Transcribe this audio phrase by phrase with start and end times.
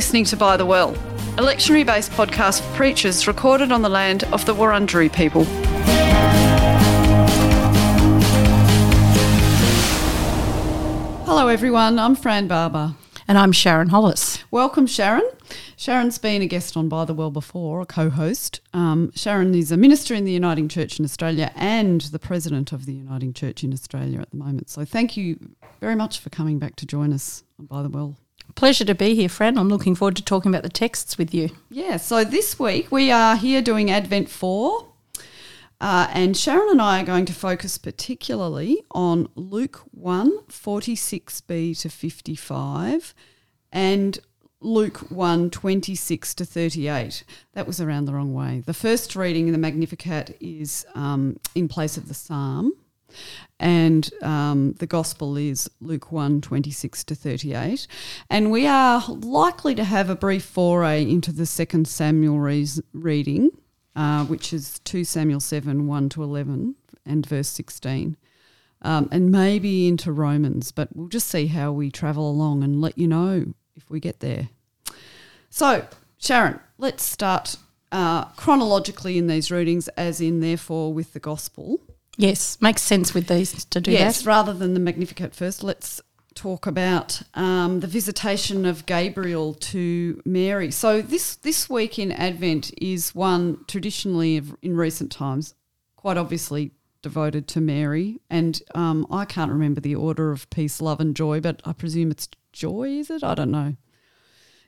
[0.00, 0.92] listening to By the Well,
[1.36, 5.44] a lectionary based podcast for preachers recorded on the land of the Wurundjeri people.
[11.26, 11.98] Hello, everyone.
[11.98, 12.94] I'm Fran Barber.
[13.28, 14.42] And I'm Sharon Hollis.
[14.50, 15.30] Welcome, Sharon.
[15.76, 18.62] Sharon's been a guest on By the Well before, a co host.
[18.72, 22.86] Um, Sharon is a minister in the Uniting Church in Australia and the president of
[22.86, 24.70] the Uniting Church in Australia at the moment.
[24.70, 25.38] So thank you
[25.78, 28.16] very much for coming back to join us on By the Well.
[28.54, 29.58] Pleasure to be here, Fran.
[29.58, 31.50] I'm looking forward to talking about the texts with you.
[31.70, 34.86] Yeah, so this week we are here doing Advent 4.
[35.80, 41.88] Uh, and Sharon and I are going to focus particularly on Luke 1, 46b to
[41.88, 43.14] 55,
[43.72, 44.18] and
[44.60, 47.24] Luke 1, 26 to 38.
[47.54, 48.62] That was around the wrong way.
[48.66, 52.74] The first reading in the Magnificat is um, in place of the Psalm,
[53.58, 57.86] and um, the Gospel is Luke 1, 26 to 38.
[58.30, 63.50] And we are likely to have a brief foray into the second Samuel re- reading,
[63.94, 68.16] uh, which is 2 Samuel 7, 1 to 11, and verse 16.
[68.82, 72.96] Um, and maybe into Romans, but we'll just see how we travel along and let
[72.96, 74.48] you know if we get there.
[75.50, 77.56] So, Sharon, let's start
[77.92, 81.80] uh, chronologically in these readings, as in, therefore, with the gospel.
[82.20, 83.98] Yes, makes sense with these to do that.
[83.98, 84.28] yes, that.
[84.28, 86.02] rather than the Magnificat first, let's
[86.34, 90.70] talk about um, the visitation of Gabriel to Mary.
[90.70, 95.54] So this this week in Advent is one traditionally in recent times,
[95.96, 101.00] quite obviously devoted to Mary, and um, I can't remember the order of peace, love,
[101.00, 102.88] and joy, but I presume it's joy.
[102.98, 103.24] Is it?
[103.24, 103.76] I don't know.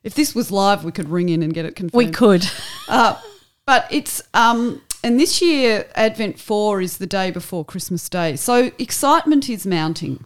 [0.02, 2.06] If this was live, we could ring in and get it confirmed.
[2.06, 2.48] We could.
[2.88, 3.20] Uh,
[3.66, 8.70] but it's um, and this year Advent four is the day before Christmas Day, so
[8.78, 10.24] excitement is mounting,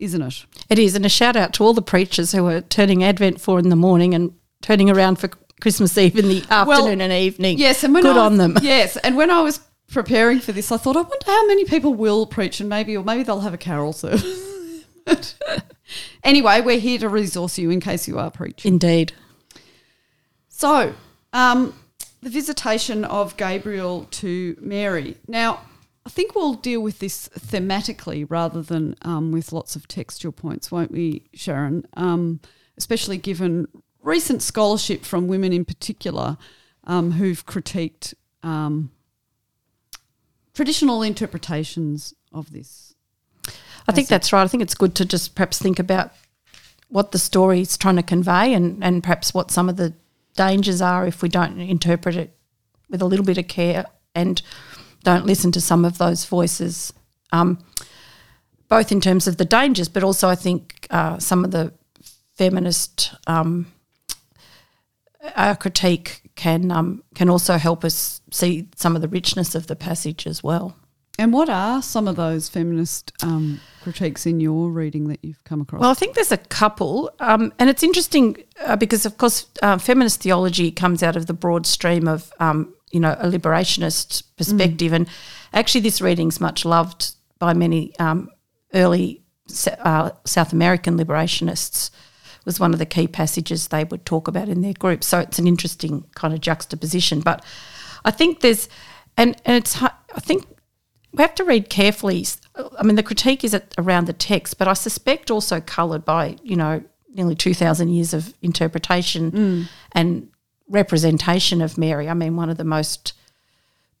[0.00, 0.46] isn't it?
[0.68, 0.94] It is.
[0.94, 3.76] And a shout out to all the preachers who are turning Advent 4 in the
[3.76, 5.28] morning and turning around for
[5.60, 7.58] Christmas Eve in the afternoon and evening.
[7.58, 8.56] Yes, and when Good I, on them.
[8.62, 11.94] Yes, and when I was preparing for this, I thought, I wonder how many people
[11.94, 14.84] will preach, and maybe or maybe they'll have a carol service.
[16.24, 18.72] anyway, we're here to resource you in case you are preaching.
[18.72, 19.12] Indeed.
[20.48, 20.94] So,
[21.32, 21.74] um,
[22.22, 25.16] the visitation of Gabriel to Mary.
[25.26, 25.60] Now,
[26.06, 30.70] I think we'll deal with this thematically rather than um, with lots of textual points,
[30.70, 31.86] won't we, Sharon?
[31.94, 32.40] Um,
[32.76, 33.66] especially given
[34.02, 36.38] recent scholarship from women in particular
[36.84, 38.90] um, who've critiqued um,
[40.54, 42.94] traditional interpretations of this.
[43.88, 44.42] I think that's right.
[44.42, 46.12] I think it's good to just perhaps think about
[46.88, 49.94] what the story is trying to convey and, and perhaps what some of the
[50.36, 52.36] dangers are if we don't interpret it
[52.88, 54.42] with a little bit of care and
[55.02, 56.92] don't listen to some of those voices,
[57.32, 57.58] um,
[58.68, 61.72] both in terms of the dangers, but also I think uh, some of the
[62.36, 63.72] feminist um,
[65.58, 70.26] critique can um, can also help us see some of the richness of the passage
[70.26, 70.76] as well.
[71.18, 75.60] And what are some of those feminist um, critiques in your reading that you've come
[75.60, 75.80] across?
[75.80, 79.76] Well, I think there's a couple, um, and it's interesting uh, because, of course, uh,
[79.76, 84.92] feminist theology comes out of the broad stream of, um, you know, a liberationist perspective,
[84.92, 85.06] and
[85.52, 88.30] actually, this reading's much loved by many um,
[88.72, 89.22] early
[89.80, 91.90] uh, South American liberationists.
[92.44, 95.04] Was one of the key passages they would talk about in their group.
[95.04, 97.20] So it's an interesting kind of juxtaposition.
[97.20, 97.44] But
[98.04, 98.68] I think there's,
[99.16, 100.44] and and it's I think
[101.12, 102.26] we have to read carefully.
[102.78, 106.56] I mean, the critique is around the text, but I suspect also coloured by you
[106.56, 106.82] know
[107.14, 110.28] nearly two thousand years of interpretation and
[110.68, 112.08] representation of Mary.
[112.08, 113.12] I mean, one of the most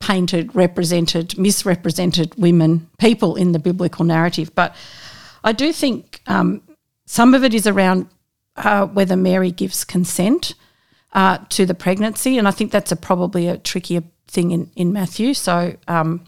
[0.00, 4.52] painted, represented, misrepresented women people in the biblical narrative.
[4.54, 4.74] But
[5.44, 6.62] I do think um,
[7.06, 8.08] some of it is around
[8.56, 10.54] uh, whether Mary gives consent
[11.12, 14.92] uh, to the pregnancy, and I think that's a probably a trickier thing in in
[14.92, 15.34] Matthew.
[15.34, 15.76] So.
[15.86, 16.24] Um,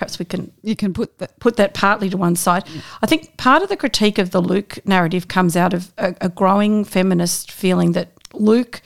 [0.00, 1.38] perhaps we can you can put that.
[1.40, 2.64] put that partly to one side.
[3.02, 6.28] I think part of the critique of the Luke narrative comes out of a, a
[6.30, 8.80] growing feminist feeling that Luke,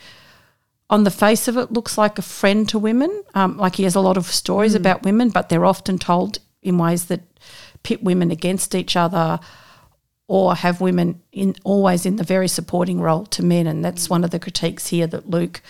[0.89, 3.23] on the face of it, looks like a friend to women.
[3.33, 6.77] Um, like he has a lot of stories about women, but they're often told in
[6.77, 7.21] ways that
[7.83, 9.39] pit women against each other
[10.27, 13.67] or have women in always in the very supporting role to men.
[13.67, 15.61] And that's one of the critiques here that Luke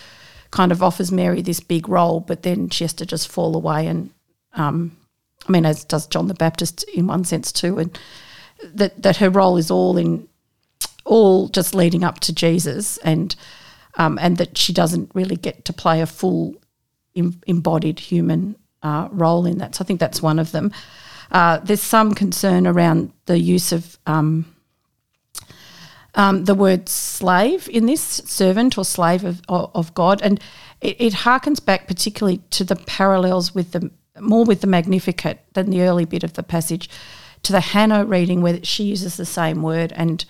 [0.50, 3.86] kind of offers Mary this big role, but then she has to just fall away
[3.86, 4.10] and
[4.54, 4.98] um,
[5.48, 8.00] I mean, as does John the Baptist in one sense too, and
[8.64, 10.28] that that her role is all in
[11.04, 13.36] all just leading up to Jesus, and
[13.98, 16.56] um, and that she doesn't really get to play a full
[17.16, 19.76] em- embodied human uh, role in that.
[19.76, 20.72] So I think that's one of them.
[21.32, 24.46] Uh, there's some concern around the use of um,
[26.14, 30.40] um, the word slave in this servant or slave of, of, of God, and
[30.82, 35.70] it, it harkens back particularly to the parallels with the more with the Magnificat than
[35.70, 36.90] the early bit of the passage
[37.44, 40.26] to the Hannah reading where she uses the same word and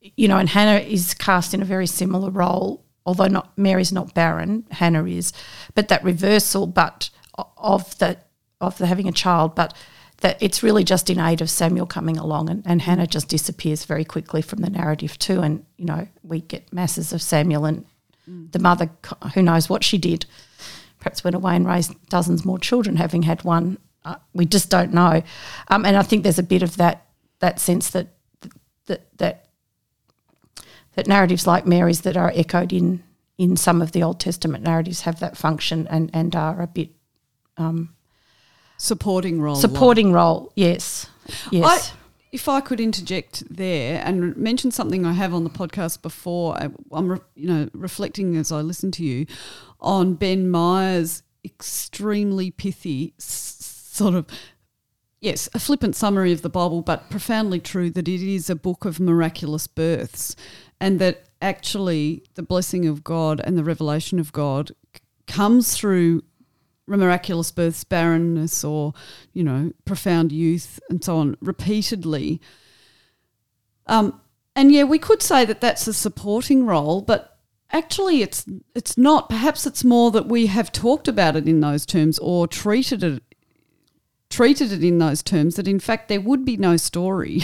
[0.00, 4.14] you know, and Hannah is cast in a very similar role, although not Mary's not
[4.14, 5.32] barren, Hannah is,
[5.74, 7.10] but that reversal, but
[7.56, 8.18] of the
[8.60, 9.74] of the having a child, but
[10.20, 13.84] that it's really just in aid of Samuel coming along, and, and Hannah just disappears
[13.84, 17.84] very quickly from the narrative too, and you know we get masses of Samuel and
[18.28, 18.50] mm.
[18.52, 18.90] the mother,
[19.34, 20.26] who knows what she did,
[20.98, 23.78] perhaps went away and raised dozens more children, having had one.
[24.04, 25.22] Uh, we just don't know,
[25.68, 27.06] um, and I think there's a bit of that
[27.40, 28.08] that sense that
[28.86, 29.46] that that
[30.94, 33.02] that narratives like Mary's that are echoed in
[33.36, 36.90] in some of the Old Testament narratives have that function and and are a bit
[37.56, 37.94] um,
[38.78, 39.56] supporting role.
[39.56, 41.06] Supporting role, yes,
[41.50, 41.92] yes.
[41.92, 41.96] I,
[42.32, 46.56] if I could interject there and mention something I have on the podcast before,
[46.92, 49.26] I'm re, you know reflecting as I listen to you
[49.80, 54.26] on Ben Myers' extremely pithy sort of
[55.20, 58.84] yes, a flippant summary of the Bible, but profoundly true that it is a book
[58.84, 60.36] of miraculous births
[60.80, 64.72] and that actually the blessing of God and the revelation of God
[65.26, 66.22] comes through
[66.96, 68.94] miraculous births, barrenness, or
[69.32, 72.40] you know, profound youth, and so on, repeatedly.
[73.86, 74.20] Um,
[74.56, 77.38] and yeah, we could say that that's a supporting role, but
[77.72, 78.44] actually, it's
[78.74, 79.28] it's not.
[79.28, 83.22] Perhaps it's more that we have talked about it in those terms or treated it
[84.30, 85.56] treated it in those terms.
[85.56, 87.42] That in fact, there would be no story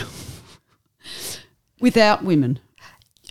[1.80, 2.58] without women.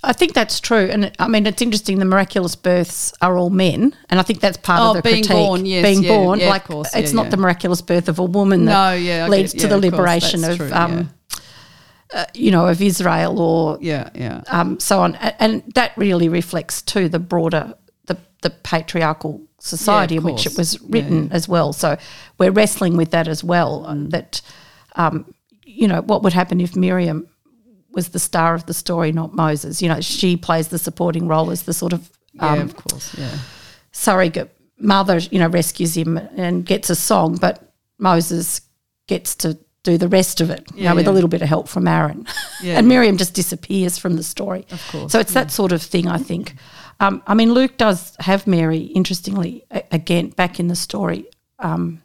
[0.06, 1.98] I think that's true, and I mean it's interesting.
[2.00, 5.24] The miraculous births are all men, and I think that's part oh, of the being
[5.24, 5.32] critique.
[5.32, 8.20] Born, yes, being yeah, born, yeah, like course, it's yeah, not the miraculous birth of
[8.20, 11.10] a woman that no, yeah, leads to the course, liberation of, true, um,
[12.14, 16.82] uh, you know, of Israel or yeah, yeah, um, so on, and that really reflects
[16.82, 17.74] too the broader
[18.06, 21.72] the the patriarchal society in which it was written as well.
[21.72, 21.98] So
[22.38, 23.86] we're wrestling with that as well.
[23.88, 24.10] Mm.
[24.10, 24.42] That
[24.98, 25.34] um,
[25.64, 27.30] you know what would happen if Miriam
[27.94, 29.82] was the star of the story, not Moses.
[29.82, 32.10] You know, she plays the supporting role as the sort of
[32.40, 33.38] um, yeah, of course, yeah,
[33.92, 35.18] surrogate mother.
[35.18, 38.62] You know, rescues him and gets a song, but Moses
[39.08, 40.64] gets to do the rest of it.
[40.74, 41.12] You yeah, know, with yeah.
[41.12, 42.26] a little bit of help from Aaron,
[42.62, 44.66] yeah, and Miriam just disappears from the story.
[44.72, 46.08] Of course, so it's that sort of thing.
[46.08, 46.56] I think.
[47.00, 48.80] Um, I mean, Luke does have Mary.
[48.80, 51.26] Interestingly, again, back in the story.
[51.60, 52.02] Um,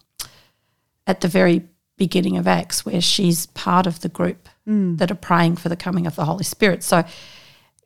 [1.06, 4.98] at the very beginning of Acts, where she's part of the group mm.
[4.98, 6.82] that are praying for the coming of the Holy Spirit.
[6.82, 7.04] So,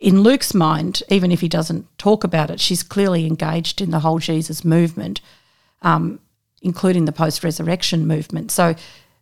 [0.00, 4.00] in Luke's mind, even if he doesn't talk about it, she's clearly engaged in the
[4.00, 5.20] whole Jesus movement,
[5.82, 6.19] um,
[6.61, 8.50] including the post resurrection movement.
[8.50, 8.75] So,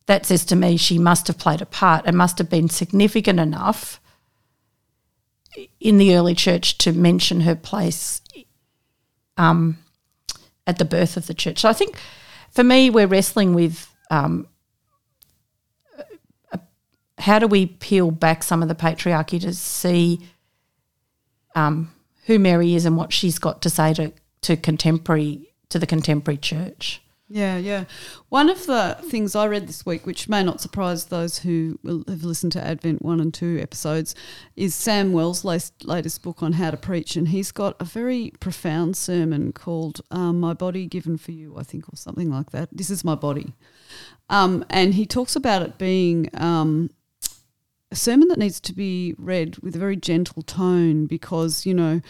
[0.07, 3.39] that says to me she must have played a part and must have been significant
[3.39, 4.01] enough
[5.79, 8.21] in the early church to mention her place
[9.37, 9.79] um,
[10.67, 11.61] at the birth of the church.
[11.61, 11.99] So I think
[12.51, 14.49] for me, we're wrestling with um,
[17.21, 20.21] how do we peel back some of the patriarchy to see
[21.55, 21.93] um,
[22.27, 24.13] who Mary is and what she's got to say to,
[24.43, 27.03] to contemporary to the contemporary church?
[27.33, 27.85] Yeah, yeah.
[28.29, 32.25] One of the things I read this week, which may not surprise those who have
[32.25, 34.17] listened to Advent 1 and 2 episodes,
[34.57, 37.15] is Sam Wells' latest book on how to preach.
[37.15, 41.63] And he's got a very profound sermon called um, My Body Given for You, I
[41.63, 42.69] think, or something like that.
[42.73, 43.55] This is my body.
[44.29, 46.91] Um, and he talks about it being um,
[47.91, 52.01] a sermon that needs to be read with a very gentle tone because, you know,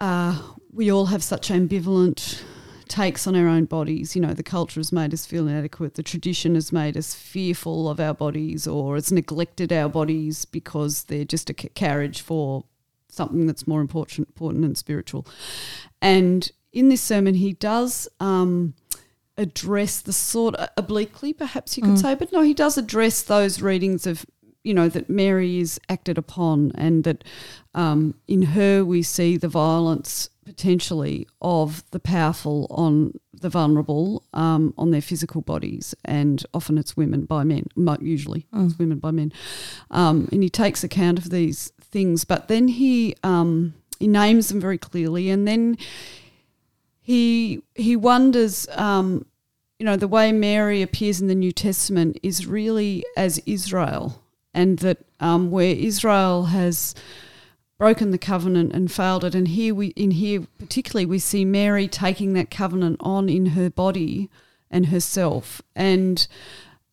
[0.00, 0.40] uh,
[0.72, 2.42] we all have such ambivalent
[2.88, 4.14] takes on our own bodies.
[4.14, 7.88] You know, the culture has made us feel inadequate, the tradition has made us fearful
[7.88, 12.64] of our bodies or has neglected our bodies because they're just a carriage for
[13.08, 15.26] something that's more important, important and spiritual.
[16.00, 18.08] And in this sermon, he does.
[18.20, 18.74] Um,
[19.36, 22.00] address the sort of obliquely, perhaps you could mm.
[22.00, 24.24] say, but no, he does address those readings of
[24.64, 27.22] you know, that Mary is acted upon and that
[27.74, 34.72] um, in her we see the violence potentially of the powerful on the vulnerable um,
[34.78, 37.66] on their physical bodies, and often it's women by men,
[38.00, 38.66] usually mm.
[38.66, 39.32] it's women by men.
[39.90, 44.60] Um, and he takes account of these things, but then he um, he names them
[44.60, 45.76] very clearly, and then
[47.00, 48.66] he he wonders.
[48.76, 49.26] Um,
[49.78, 54.23] you know, the way Mary appears in the New Testament is really as Israel
[54.54, 56.94] and that um, where Israel has
[57.78, 61.88] broken the covenant and failed it, and here we in here particularly we see Mary
[61.88, 64.30] taking that covenant on in her body
[64.70, 66.26] and herself, and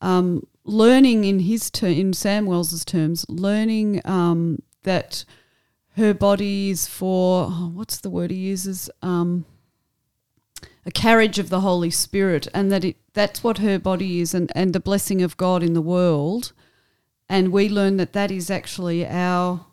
[0.01, 5.24] um, learning in his ter- in Sam Wells's terms, learning um, that
[5.98, 8.89] her body is for oh, what's the word he uses?
[9.01, 9.46] Um,
[10.86, 14.51] a carriage of the Holy Spirit, and that it that's what her body is, and,
[14.56, 16.53] and the blessing of God in the world.
[17.32, 19.66] And we learn that that is actually our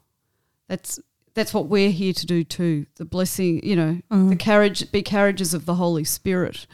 [0.69, 1.00] that's
[1.35, 2.87] that's what we're here to do too.
[2.95, 4.00] The blessing, you know,
[4.31, 6.69] the carriage be carriages of the Holy Spirit,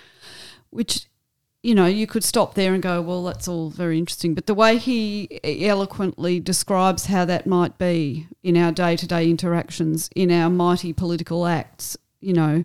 [0.68, 1.06] which
[1.62, 4.34] you know, you could stop there and go, well, that's all very interesting.
[4.34, 9.30] But the way he eloquently describes how that might be in our day to day
[9.30, 12.62] interactions, in our mighty political acts, you know,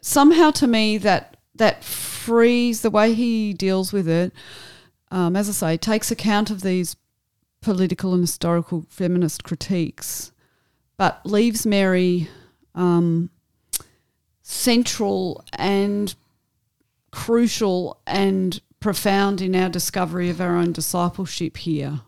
[0.00, 4.32] somehow to me that that frees the way he deals with it.
[5.12, 6.96] Um, as I say, takes account of these
[7.60, 10.32] political and historical feminist critiques,
[10.96, 12.28] but leaves Mary
[12.74, 13.30] um,
[14.42, 16.14] central and
[17.10, 22.00] crucial and profound in our discovery of our own discipleship here.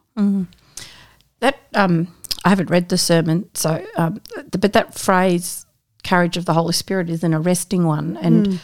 [1.41, 2.15] That um,
[2.45, 5.67] I haven't read the sermon, so um, but that phrase
[6.03, 8.61] "carriage of the Holy Spirit" is an arresting one, and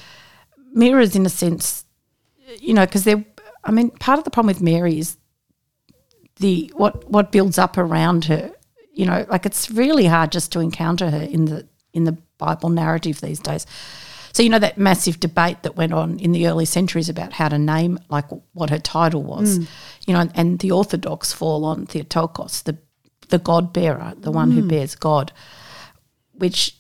[0.73, 1.85] mirrors in a sense,
[2.61, 3.25] you know, because they're.
[3.67, 5.17] I mean, part of the problem with Mary is
[6.37, 8.53] the what what builds up around her.
[8.93, 12.69] You know, like it's really hard just to encounter her in the in the Bible
[12.69, 13.67] narrative these days.
[14.33, 17.49] So you know that massive debate that went on in the early centuries about how
[17.49, 19.59] to name like what her title was,
[20.07, 22.77] you know, and, and the Orthodox fall on Theotokos, the
[23.29, 25.33] the God bearer, the one who bears God,
[26.33, 26.77] which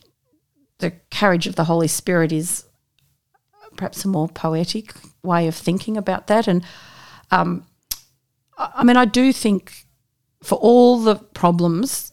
[0.79, 2.65] the carriage of the Holy Spirit is
[3.77, 6.47] perhaps a more poetic way of thinking about that.
[6.47, 6.65] And
[7.31, 7.65] um,
[8.57, 9.87] I mean, I do think
[10.43, 12.13] for all the problems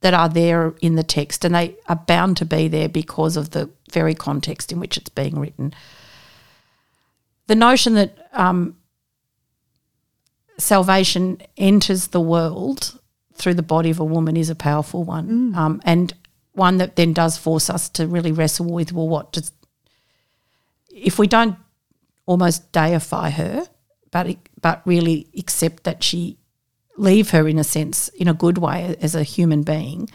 [0.00, 3.50] that are there in the text, and they are bound to be there because of
[3.50, 5.74] the very context in which it's being written.
[7.46, 8.76] The notion that um,
[10.58, 12.98] salvation enters the world
[13.34, 16.14] through the body of a woman is a powerful one, um, and
[16.52, 19.52] one that then does force us to really wrestle with well, what does
[20.92, 21.56] if we don't
[22.26, 23.66] almost deify her,
[24.10, 26.38] but but really accept that she
[26.96, 30.08] leave her in a sense in a good way as a human being,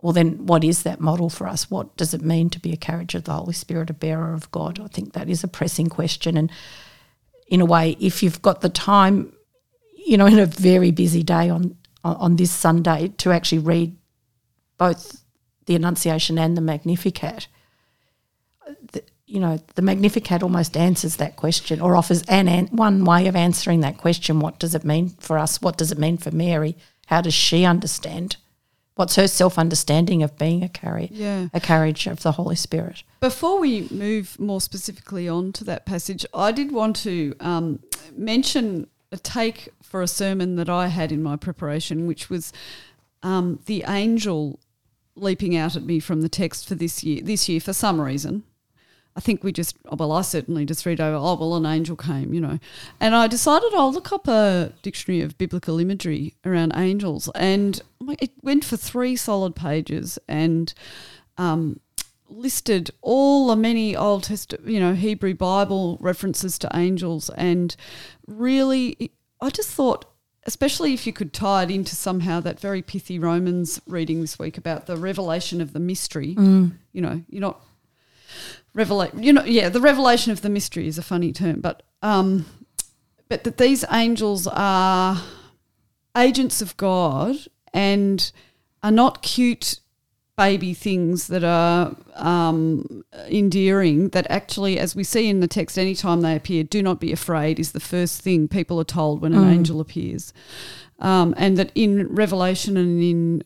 [0.00, 1.70] well then what is that model for us?
[1.70, 4.50] What does it mean to be a carriage of the Holy Spirit, a bearer of
[4.50, 4.80] God?
[4.80, 6.50] I think that is a pressing question and
[7.46, 9.32] in a way, if you've got the time,
[9.94, 13.96] you know, in a very busy day on on, this Sunday to actually read
[14.76, 15.24] both
[15.64, 17.48] the Annunciation and the Magnificat,
[19.26, 23.34] you know, the Magnificat almost answers that question or offers an, an one way of
[23.36, 24.40] answering that question.
[24.40, 25.62] What does it mean for us?
[25.62, 26.76] What does it mean for Mary?
[27.06, 28.36] How does she understand?
[28.96, 31.48] What's her self understanding of being a carriage, Yeah.
[31.52, 33.02] a carriage of the Holy Spirit?
[33.20, 37.80] Before we move more specifically on to that passage, I did want to um,
[38.14, 42.52] mention a take for a sermon that I had in my preparation, which was
[43.22, 44.60] um, the angel
[45.16, 47.20] leaping out at me from the text for this year.
[47.22, 48.44] This year, for some reason,
[49.16, 52.34] I think we just, well, I certainly just read over, oh, well, an angel came,
[52.34, 52.58] you know.
[52.98, 57.30] And I decided I'll look up a dictionary of biblical imagery around angels.
[57.36, 57.80] And
[58.20, 60.74] it went for three solid pages and
[61.38, 61.78] um,
[62.28, 67.30] listed all the many Old Testament, you know, Hebrew Bible references to angels.
[67.30, 67.76] And
[68.26, 70.06] really, I just thought,
[70.44, 74.58] especially if you could tie it into somehow that very pithy Romans reading this week
[74.58, 76.34] about the revelation of the mystery,
[76.92, 77.60] you know, you're not
[78.74, 82.44] revelate you know yeah the revelation of the mystery is a funny term but um
[83.28, 85.22] but that these angels are
[86.16, 87.36] agents of god
[87.72, 88.32] and
[88.82, 89.80] are not cute
[90.36, 96.22] baby things that are um, endearing that actually as we see in the text anytime
[96.22, 99.48] they appear do not be afraid is the first thing people are told when an
[99.48, 100.32] angel appears
[101.00, 103.42] um, and that in Revelation and in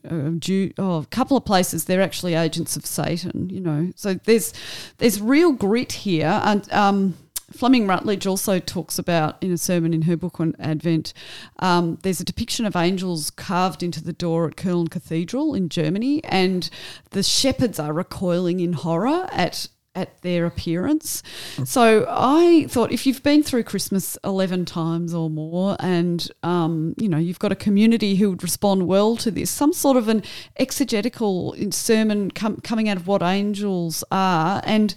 [0.79, 3.49] uh, oh, a couple of places they're actually agents of Satan.
[3.51, 4.53] You know, so there's
[4.99, 7.17] there's real grit here, and um,
[7.51, 11.13] Fleming Rutledge also talks about in a sermon in her book on Advent.
[11.59, 16.23] Um, there's a depiction of angels carved into the door at Köln Cathedral in Germany,
[16.25, 16.69] and
[17.11, 21.25] the shepherds are recoiling in horror at at their appearance.
[21.65, 27.09] So I thought if you've been through Christmas 11 times or more and, um, you
[27.09, 30.23] know, you've got a community who would respond well to this, some sort of an
[30.57, 34.63] exegetical sermon com- coming out of what angels are.
[34.65, 34.95] And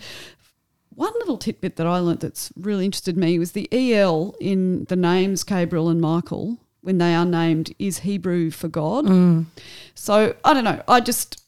[0.95, 4.95] one little tidbit that I learnt that's really interested me was the EL in the
[4.95, 9.05] names Gabriel and Michael when they are named is Hebrew for God.
[9.05, 9.45] Mm.
[9.95, 10.81] So I don't know.
[10.87, 11.43] I just,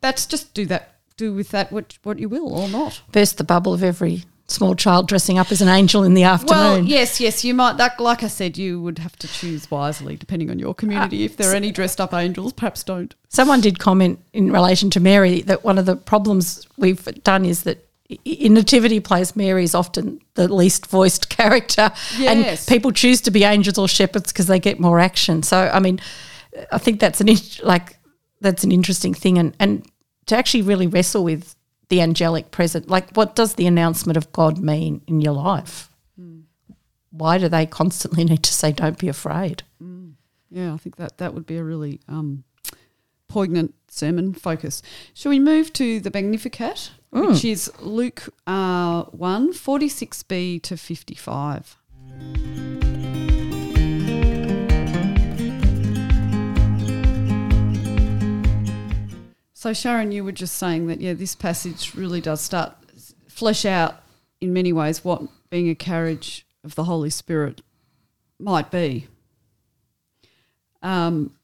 [0.00, 3.02] that's just do that do with that what what you will or not.
[3.12, 6.58] Burst the bubble of every small child dressing up as an angel in the afternoon.
[6.58, 7.78] Well, yes, yes, you might.
[7.78, 11.22] That, like I said, you would have to choose wisely depending on your community.
[11.22, 13.14] Uh, if there are any dressed up angels, perhaps don't.
[13.28, 17.62] Someone did comment in relation to Mary that one of the problems we've done is
[17.62, 17.83] that
[18.24, 22.68] in nativity plays, Mary is often the least voiced character, Yes.
[22.68, 25.42] and people choose to be angels or shepherds because they get more action.
[25.42, 26.00] So, I mean,
[26.70, 27.28] I think that's an
[27.62, 27.96] like
[28.40, 29.86] that's an interesting thing, and and
[30.26, 31.56] to actually really wrestle with
[31.88, 35.88] the angelic present, like what does the announcement of God mean in your life?
[37.10, 39.62] Why do they constantly need to say, "Don't be afraid"?
[40.50, 42.44] Yeah, I think that that would be a really um,
[43.34, 44.80] poignant sermon focus.
[45.12, 51.76] Shall we move to the Magnificat, which is Luke uh, 1, 46b to 55.
[59.52, 62.76] So, Sharon, you were just saying that, yeah, this passage really does start
[63.26, 63.96] flesh out
[64.40, 67.62] in many ways what being a carriage of the Holy Spirit
[68.38, 69.08] might be.
[70.82, 71.34] Um,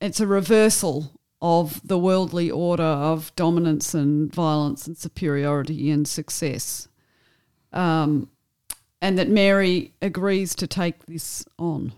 [0.00, 1.13] it's a reversal
[1.44, 6.88] of the worldly order of dominance and violence and superiority and success.
[7.70, 8.30] Um,
[9.02, 11.92] and that Mary agrees to take this on.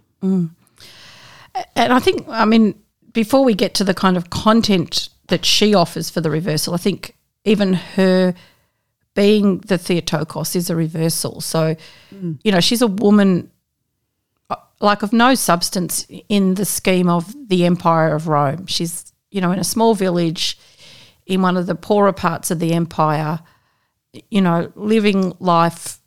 [1.76, 2.75] And I think, I mean,
[3.12, 6.79] before we get to the kind of content that she offers for the reversal, I
[6.79, 8.35] think even her
[9.15, 11.41] being the Theotokos is a reversal.
[11.41, 11.76] So,
[12.43, 13.49] you know, she's a woman
[14.50, 18.67] uh, like of no substance in the scheme of the Empire of Rome.
[18.67, 20.59] She's, you know, in a small village
[21.26, 23.40] in one of the poorer parts of the empire,
[24.31, 25.99] you know, living life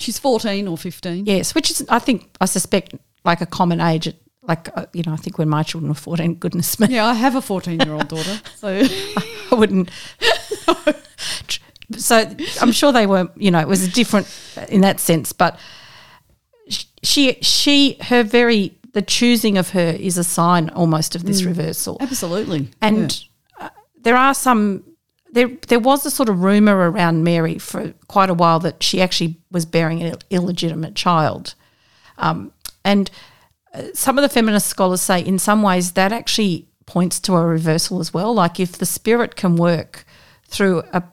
[0.00, 1.26] She's 14 or 15.
[1.26, 4.08] Yes, which is, I think, I suspect, like a common age.
[4.08, 7.04] At, like, uh, you know, I think when my children were 14, goodness me, Yeah,
[7.06, 8.40] I have a 14 year old daughter.
[8.56, 8.80] So,
[9.52, 9.90] I wouldn't.
[11.98, 14.26] so I'm sure they were, you know, it was different
[14.70, 15.34] in that sense.
[15.34, 15.58] But
[17.02, 21.96] she, she, her very, the choosing of her is a sign almost of this reversal.
[22.00, 22.68] absolutely.
[22.80, 23.24] And
[23.58, 24.84] uh, there are some.
[25.32, 29.00] There, there was a sort of rumor around Mary for quite a while that she
[29.00, 31.54] actually was bearing an illegitimate child,
[32.18, 32.52] um,
[32.84, 33.12] and
[33.72, 37.46] uh, some of the feminist scholars say in some ways that actually points to a
[37.46, 38.34] reversal as well.
[38.34, 40.04] Like if the spirit can work
[40.48, 41.04] through a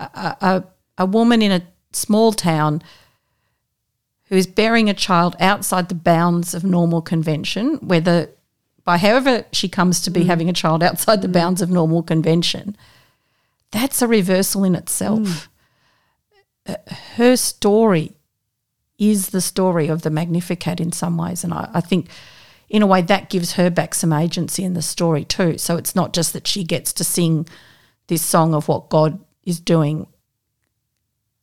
[0.00, 0.64] a, a,
[0.98, 2.82] a woman in a small town
[4.30, 8.30] who is bearing a child outside the bounds of normal convention, whether
[8.84, 10.26] by however she comes to be mm.
[10.26, 11.32] having a child outside the mm.
[11.32, 12.76] bounds of normal convention,
[13.72, 15.50] that's a reversal in itself.
[16.66, 16.74] Mm.
[16.74, 18.12] Uh, Her story
[18.98, 21.42] is the story of the Magnificat in some ways.
[21.42, 22.08] And I, I think,
[22.68, 25.58] in a way, that gives her back some agency in the story too.
[25.58, 27.48] So it's not just that she gets to sing
[28.06, 30.06] this song of what God is doing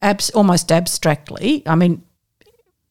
[0.01, 1.63] abs- almost abstractly.
[1.65, 2.03] I mean,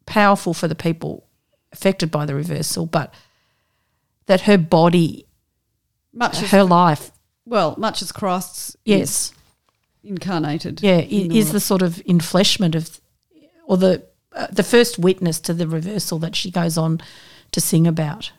[0.07, 1.27] powerful for the people
[1.73, 3.13] affected by the reversal, but
[4.27, 5.27] that her body,
[6.13, 7.13] Much as, her life,
[7.45, 9.33] well, much as Christ's yes,
[10.03, 10.83] incarnated.
[10.83, 13.01] yeah, in is all the sort of infleshment of,
[13.67, 17.01] or the uh, the first witness to the reversal that she goes on
[17.53, 18.33] to sing about.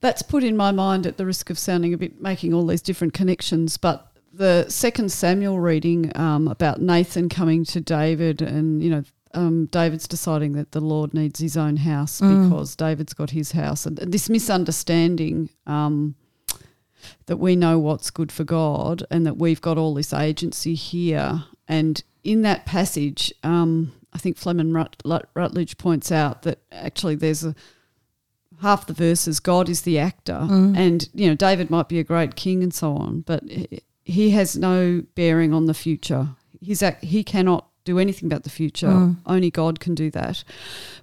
[0.00, 2.82] That's put in my mind at the risk of sounding a bit making all these
[2.82, 8.90] different connections, but the second Samuel reading um, about Nathan coming to David and, you
[8.90, 13.52] know, um, David's deciding that the Lord needs his own house because David's got his
[13.52, 13.84] house.
[13.86, 16.14] And this misunderstanding um,
[17.26, 21.44] that we know what's good for God and that we've got all this agency here.
[21.66, 27.16] And in that passage, um, I think Fleming Rut- Rut- Rutledge points out that actually
[27.16, 27.54] there's a
[28.62, 32.36] half the verses God is the actor, and you know David might be a great
[32.36, 33.42] king and so on, but
[34.04, 36.28] he- has no bearing on the future.
[36.60, 39.14] He's ac- he cannot do anything about the future.
[39.26, 40.42] Only God can do that.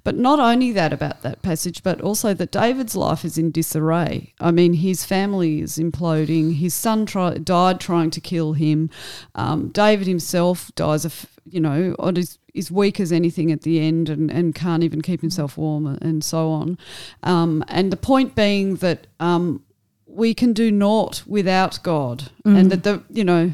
[0.04, 4.34] But not only that about that passage, but also that David's life is in disarray.
[4.40, 6.56] I mean, his family is imploding.
[6.56, 8.90] His son try, died trying to kill him.
[9.36, 13.80] Um, David himself dies of, you know, on is, is weak as anything at the
[13.80, 16.80] end and, and can't even keep himself warm and so on.
[17.22, 19.64] Um, and the point being that um,
[20.13, 22.69] we can do naught without God, and mm.
[22.69, 23.54] that the you know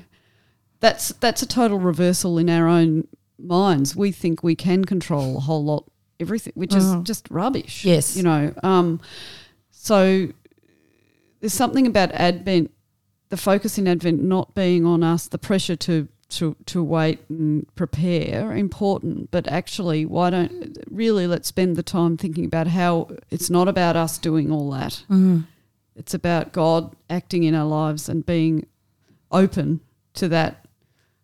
[0.79, 3.07] that's that's a total reversal in our own
[3.39, 3.95] minds.
[3.95, 5.85] We think we can control a whole lot,
[6.19, 7.03] everything, which is mm.
[7.03, 7.85] just rubbish.
[7.85, 8.15] Yes.
[8.15, 8.53] you know.
[8.63, 8.99] Um,
[9.71, 10.27] so
[11.39, 12.71] there's something about Advent,
[13.29, 17.73] the focus in Advent not being on us, the pressure to to to wait and
[17.75, 19.31] prepare, important.
[19.31, 23.95] But actually, why don't really let's spend the time thinking about how it's not about
[23.95, 25.03] us doing all that.
[25.09, 25.45] Mm.
[25.97, 28.67] It's about God acting in our lives and being
[29.31, 29.81] open
[30.13, 30.65] to that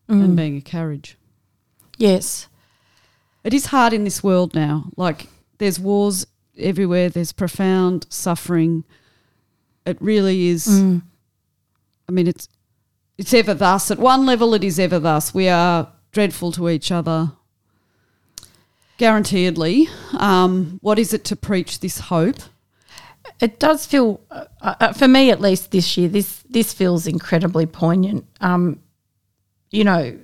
[0.07, 1.17] and being a carriage.
[1.97, 2.47] Yes.
[3.43, 4.85] It is hard in this world now.
[4.97, 5.27] Like
[5.59, 6.25] there's wars
[6.57, 7.09] everywhere.
[7.09, 8.83] There's profound suffering.
[9.85, 10.67] It really is.
[12.07, 12.47] I mean, it's
[13.17, 13.91] it's ever thus.
[13.91, 15.33] At one level, it is ever thus.
[15.33, 17.31] We are dreadful to each other.
[18.97, 19.87] Guaranteedly.
[20.17, 22.37] Um, what is it to preach this hope?
[23.39, 27.65] It does feel, uh, uh, for me at least this year, this this feels incredibly
[27.65, 28.25] poignant.
[28.41, 28.79] Um,
[29.71, 30.17] you know,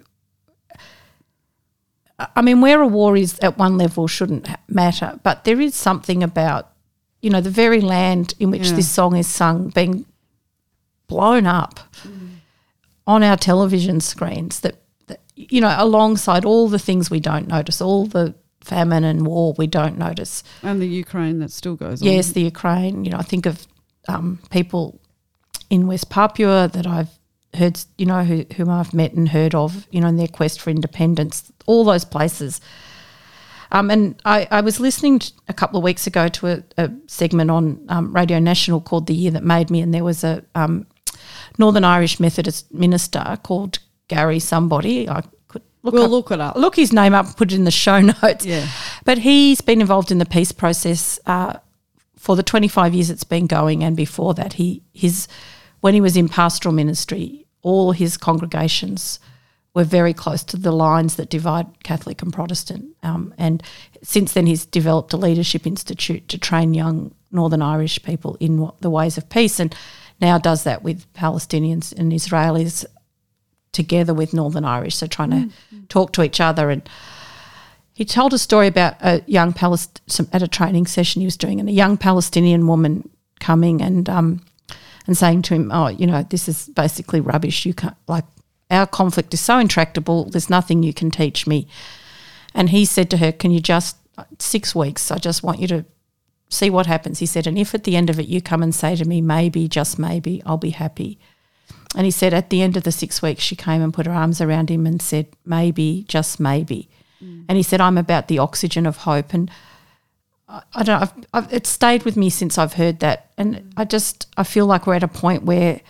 [2.36, 6.22] I mean, where a war is at one level shouldn't matter, but there is something
[6.22, 6.70] about,
[7.22, 8.76] you know, the very land in which Yeah.
[8.76, 10.06] this song is sung being
[11.08, 11.80] blown up
[13.08, 17.82] on our television screens that, that, you know, alongside all the things we don't notice,
[17.82, 18.36] all the
[18.70, 20.44] famine and war we don't notice.
[20.64, 22.08] And the Ukraine that still goes on.
[22.08, 23.04] Yes, the Ukraine.
[23.06, 23.68] You know, I think of
[24.08, 25.02] um, people
[25.70, 27.10] in West Papua that I've
[27.56, 30.62] heard, you know, who, whom I've met and heard of, you know, in their quest
[30.62, 32.62] for independence, all those places.
[33.72, 37.52] Um, and I, I was listening a couple of weeks ago to a, a segment
[37.52, 40.88] on um, Radio National called The Year That Made Me, and there was a um,
[41.58, 45.08] Northern Irish Methodist minister called Gary somebody.
[45.08, 45.22] I
[45.84, 46.56] look We'll up, look it up.
[46.56, 48.46] Look his name up, put it in the show notes.
[48.46, 48.68] Yeah.
[49.06, 51.60] But he's been involved in the peace process uh,
[52.18, 55.28] for the 25 years it's been going, and before that, he his
[55.80, 59.20] when he was in pastoral ministry, all his congregations
[59.74, 62.96] were very close to the lines that divide Catholic and Protestant.
[63.04, 63.64] Um, and
[64.04, 68.90] since then, he's developed a leadership institute to train young Northern Irish people in the
[68.90, 69.74] ways of peace, and
[70.20, 72.86] now does that with Palestinians and Israelis
[73.72, 75.50] together with Northern Irish, so trying to
[75.88, 76.88] talk to each other and
[78.00, 81.36] he told a story about a young Palest- some, at a training session he was
[81.36, 83.10] doing, and a young Palestinian woman
[83.42, 84.42] coming and um,
[85.06, 87.66] and saying to him, "Oh, you know, this is basically rubbish.
[87.66, 88.24] You can't like
[88.72, 90.30] our conflict is so intractable.
[90.30, 91.68] There's nothing you can teach me."
[92.56, 93.98] And he said to her, "Can you just
[94.38, 95.12] six weeks?
[95.12, 95.84] I just want you to
[96.48, 98.74] see what happens." He said, "And if at the end of it you come and
[98.74, 101.20] say to me, maybe, just maybe, I'll be happy."
[101.96, 104.12] And he said, at the end of the six weeks, she came and put her
[104.12, 106.88] arms around him and said, maybe, just maybe.
[107.24, 107.46] Mm.
[107.50, 109.34] And he said, I'm about the oxygen of hope.
[109.34, 109.50] And
[110.48, 113.32] I, I don't know, I've, I've, it's stayed with me since I've heard that.
[113.38, 115.82] And I just, I feel like we're at a point where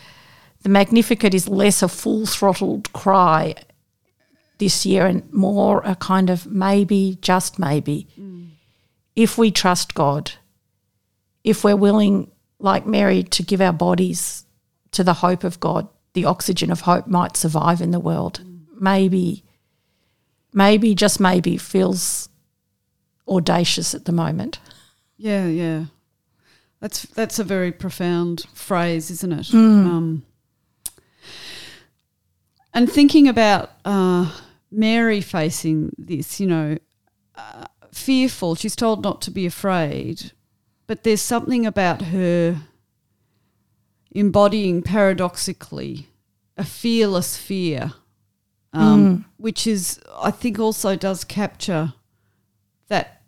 [0.62, 3.56] the Magnificat is less a full throttled cry
[4.58, 8.08] this year and more a kind of maybe, just maybe.
[8.18, 8.52] Mm.
[9.16, 10.32] If we trust God,
[11.44, 14.46] if we're willing, like Mary, to give our bodies
[14.92, 18.42] to the hope of God, the oxygen of hope might survive in the world.
[18.80, 19.44] Maybe,
[20.54, 22.30] maybe, just maybe feels
[23.28, 24.60] audacious at the moment.
[25.18, 25.86] Yeah, yeah.
[26.80, 29.54] That's that's a very profound phrase, isn't it?
[29.54, 30.24] Um,
[32.74, 34.32] and thinking about uh,
[34.72, 36.78] Mary facing this, you know,
[37.36, 38.56] uh, fearful.
[38.56, 40.32] She's told not to be afraid,
[40.88, 42.62] but there's something about her
[44.12, 46.08] embodying paradoxically
[46.58, 47.94] a fearless fear,
[48.74, 49.26] um, mm.
[49.38, 51.94] which is, I think, also does capture
[52.90, 53.22] that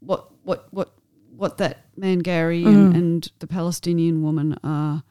[0.00, 0.94] what what what
[1.36, 2.96] what that man Gary and, mm.
[2.96, 5.02] and the Palestinian woman are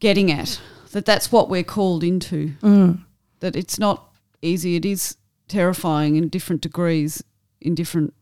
[0.00, 0.60] getting at.
[0.92, 2.54] That that's what we're called into.
[2.62, 3.04] Mm.
[3.38, 4.76] That it's not easy.
[4.76, 7.22] It is terrifying in different degrees
[7.60, 8.14] in different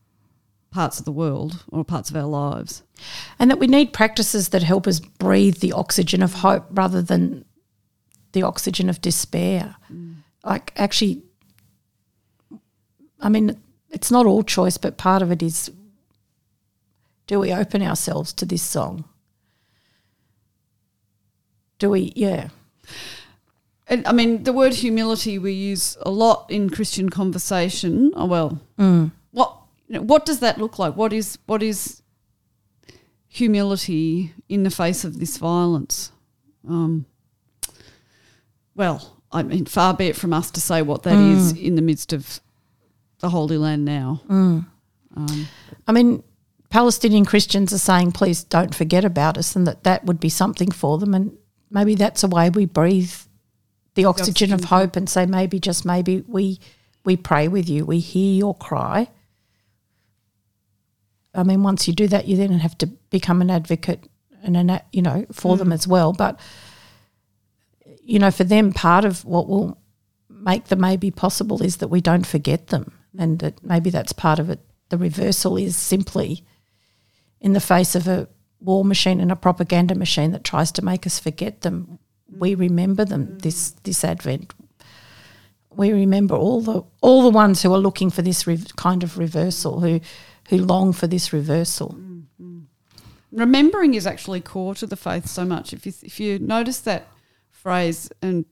[0.70, 2.82] parts of the world or parts of our lives.
[3.38, 7.44] And that we need practices that help us breathe the oxygen of hope rather than
[8.32, 9.76] the oxygen of despair.
[9.92, 10.16] Mm.
[10.44, 11.22] Like, actually,
[13.20, 15.70] I mean, it's not all choice, but part of it is
[17.26, 19.04] do we open ourselves to this song?
[21.78, 22.48] Do we, yeah.
[23.86, 28.12] And I mean, the word humility we use a lot in Christian conversation.
[28.14, 29.10] Oh well, mm.
[29.30, 29.57] what
[29.88, 30.94] you know, what does that look like?
[30.96, 32.02] What is what is
[33.26, 36.12] humility in the face of this violence?
[36.68, 37.06] Um,
[38.74, 41.62] well, I mean, far be it from us to say what that is mm.
[41.62, 42.40] in the midst of
[43.20, 44.20] the Holy Land now.
[44.28, 44.66] Mm.
[45.16, 45.48] Um,
[45.86, 46.22] I mean,
[46.70, 50.70] Palestinian Christians are saying, please don't forget about us, and that that would be something
[50.70, 51.14] for them.
[51.14, 51.36] And
[51.70, 53.12] maybe that's a way we breathe
[53.94, 54.78] the oxygen, of oxygen.
[54.78, 56.60] hope and say, maybe, just maybe, we,
[57.04, 59.08] we pray with you, we hear your cry.
[61.38, 64.08] I mean, once you do that, you then have to become an advocate
[64.42, 65.74] and an, you know, for them mm.
[65.74, 66.12] as well.
[66.12, 66.38] But,
[68.02, 69.78] you know, for them, part of what will
[70.28, 72.92] make the maybe possible is that we don't forget them.
[73.18, 74.60] And that maybe that's part of it.
[74.88, 76.44] The reversal is simply
[77.40, 78.28] in the face of a
[78.60, 81.98] war machine and a propaganda machine that tries to make us forget them,
[82.36, 83.42] we remember them mm.
[83.42, 84.52] this this Advent.
[85.70, 89.18] we remember all the all the ones who are looking for this re- kind of
[89.18, 90.00] reversal, who
[90.48, 91.96] who long for this reversal.
[93.30, 95.72] Remembering is actually core to the faith so much.
[95.72, 97.08] If you, if you notice that
[97.50, 98.46] phrase and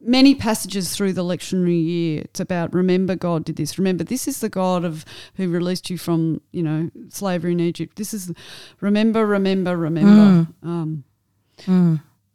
[0.00, 3.78] many passages through the lectionary year, it's about remember God did this.
[3.78, 5.04] Remember this is the God of
[5.36, 7.96] who released you from you know slavery in Egypt.
[7.96, 8.32] This is
[8.80, 10.48] remember, remember, remember.
[10.62, 11.04] Um,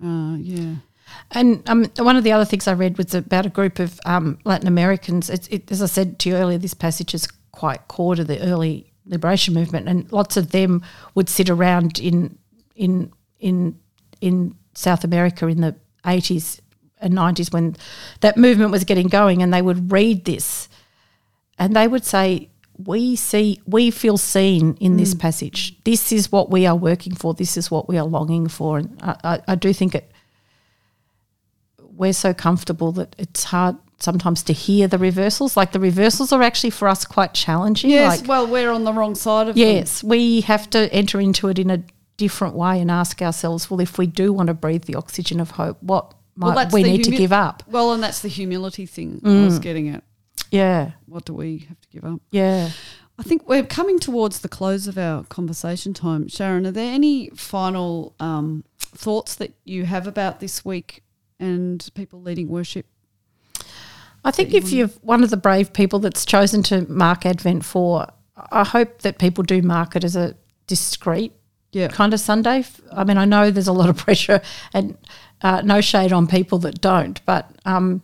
[0.01, 0.75] Uh, yeah.
[1.31, 4.37] And um, one of the other things I read was about a group of um,
[4.45, 5.29] Latin Americans.
[5.29, 7.27] It's, it, as I said to you earlier, this passage is
[7.59, 10.81] quite core to the early liberation movement, and lots of them
[11.15, 12.37] would sit around in
[12.75, 13.57] in in
[14.21, 15.73] in South America in the
[16.05, 16.61] eighties
[17.01, 17.75] and nineties when
[18.19, 20.69] that movement was getting going, and they would read this,
[21.57, 22.49] and they would say.
[22.95, 25.19] We see, we feel seen in this mm.
[25.19, 25.75] passage.
[25.83, 27.33] This is what we are working for.
[27.33, 28.77] This is what we are longing for.
[28.77, 30.05] And I, I, I do think it
[31.99, 35.57] we're so comfortable that it's hard sometimes to hear the reversals.
[35.57, 37.89] Like the reversals are actually for us quite challenging.
[37.91, 38.21] Yes.
[38.21, 39.61] Like, well, we're on the wrong side of them.
[39.61, 41.83] yes, we have to enter into it in a
[42.17, 45.51] different way and ask ourselves, well, if we do want to breathe the oxygen of
[45.51, 47.63] hope, what might that's we need to give up?
[47.67, 49.45] Well, and that's the humility thing I Mm.
[49.45, 50.03] was getting at.
[50.51, 52.21] Yeah, What do we have to give up?
[52.31, 52.69] yeah.
[53.19, 56.29] I think we're coming towards the close of our conversation time.
[56.29, 61.03] Sharon, are there any final um, thoughts that you have about this week
[61.39, 62.85] and people leading worship?
[64.23, 68.07] I think if you're one of the brave people that's chosen to mark Advent four,
[68.51, 70.35] I hope that people do mark it as a
[70.67, 71.31] discrete
[71.71, 71.87] Yeah.
[71.87, 72.65] kind of Sunday.
[72.91, 74.41] I mean, I know there's a lot of pressure
[74.73, 74.97] and
[75.41, 78.01] uh, no shade on people that don't, but um,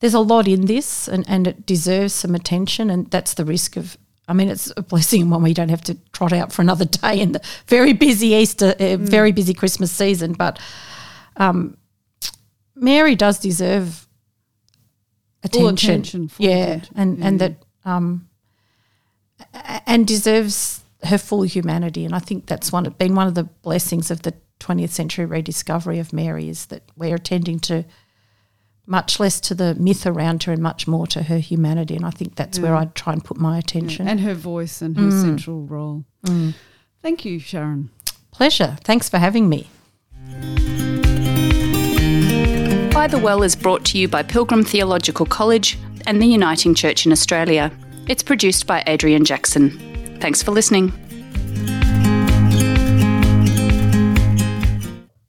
[0.00, 2.88] there's a lot in this and, and it deserves some attention.
[2.88, 5.98] And that's the risk of, I mean, it's a blessing when we don't have to
[6.12, 10.32] trot out for another day in the very busy Easter, uh, very busy Christmas season.
[10.32, 10.58] But
[11.36, 11.76] um,
[12.80, 14.06] Mary does deserve
[15.52, 15.90] Full attention.
[15.90, 16.94] attention, full yeah, attention.
[16.96, 18.28] and Yeah, and that um,
[19.86, 22.04] and deserves her full humanity.
[22.04, 25.98] And I think that's one been one of the blessings of the 20th century rediscovery
[25.98, 27.84] of Mary is that we're attending to
[28.86, 31.96] much less to the myth around her and much more to her humanity.
[31.96, 34.08] And I think that's where I try and put my attention.
[34.08, 35.20] And her voice and her Mm.
[35.22, 36.04] central role.
[37.02, 37.88] Thank you, Sharon.
[38.30, 38.76] Pleasure.
[38.84, 39.68] Thanks for having me.
[43.00, 47.06] By the Well is brought to you by Pilgrim Theological College and the Uniting Church
[47.06, 47.72] in Australia.
[48.08, 49.70] It's produced by Adrian Jackson.
[50.20, 50.92] Thanks for listening.